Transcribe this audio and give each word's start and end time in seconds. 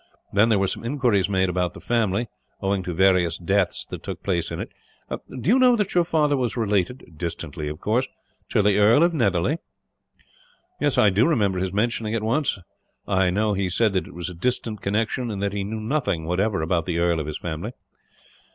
Then 0.33 0.49
there 0.49 0.57
were 0.57 0.65
some 0.65 0.83
inquiries 0.83 1.29
made 1.29 1.47
about 1.47 1.75
the 1.75 1.79
family, 1.79 2.27
owing 2.59 2.81
to 2.81 2.91
various 2.95 3.37
deaths 3.37 3.85
that 3.85 4.01
took 4.01 4.23
place 4.23 4.49
in 4.49 4.59
it. 4.59 4.71
Do 5.11 5.47
you 5.51 5.59
know 5.59 5.75
that 5.75 5.93
your 5.93 6.03
father 6.03 6.35
was 6.35 6.57
related 6.57 7.03
distantly 7.19 7.67
of 7.67 7.79
course 7.79 8.07
to 8.49 8.63
the 8.63 8.79
Earl 8.79 9.03
of 9.03 9.13
Netherly?" 9.13 9.59
"I 10.97 11.11
do 11.11 11.27
remember 11.27 11.59
his 11.59 11.71
mentioning 11.71 12.13
it, 12.13 12.23
once. 12.23 12.57
I 13.07 13.29
know 13.29 13.53
he 13.53 13.69
said 13.69 13.93
that 13.93 14.07
it 14.07 14.15
was 14.15 14.27
a 14.27 14.33
distant 14.33 14.81
connection; 14.81 15.29
and 15.29 15.39
that 15.43 15.53
he 15.53 15.63
knew 15.63 15.79
nothing, 15.79 16.25
whatever, 16.25 16.63
about 16.63 16.87
the 16.87 16.97
earl 16.97 17.21
or 17.21 17.27
his 17.27 17.37
family." 17.37 17.71